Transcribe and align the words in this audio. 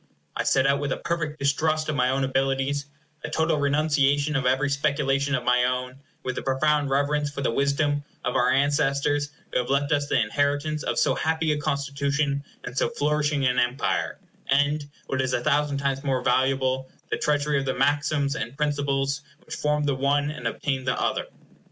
I 0.35 0.45
set 0.45 0.65
out 0.65 0.79
with 0.79 0.91
a 0.93 0.97
perfect 0.97 1.37
distrust 1.37 1.87
of 1.87 1.95
my 1.95 2.09
own 2.09 2.23
abilities, 2.23 2.87
a 3.23 3.29
total 3.29 3.59
renunciation 3.59 4.35
of 4.35 4.47
every 4.47 4.67
speculation 4.71 5.35
of 5.35 5.43
my 5.43 5.63
own, 5.65 5.91
and 5.91 5.99
with 6.23 6.39
a 6.39 6.41
profound 6.41 6.89
reverence 6.89 7.29
for 7.29 7.41
the 7.41 7.51
wisdom 7.51 8.03
of 8.25 8.35
our 8.35 8.49
ancestors 8.49 9.29
who 9.53 9.59
have 9.59 9.69
left 9.69 9.91
us 9.91 10.07
the 10.09 10.19
inheritance 10.19 10.81
of 10.81 10.97
so 10.97 11.13
happy 11.13 11.51
a 11.51 11.59
constitution 11.59 12.43
and 12.63 12.75
so 12.75 12.89
flourishing 12.89 13.45
an 13.45 13.59
empire, 13.59 14.17
and, 14.49 14.85
what 15.05 15.21
is 15.21 15.33
a 15.33 15.43
thousand 15.43 15.77
times 15.77 16.03
more 16.03 16.23
valuable, 16.23 16.89
the 17.11 17.17
treasury 17.19 17.59
of 17.59 17.65
the 17.65 17.75
maxims 17.75 18.33
and 18.35 18.57
principles 18.57 19.21
which 19.45 19.53
formed 19.53 19.85
the 19.85 19.93
one 19.93 20.31
and 20.31 20.47
obtained 20.47 20.87
the 20.87 20.99
other. 20.99 21.27